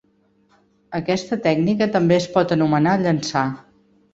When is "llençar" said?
3.05-3.45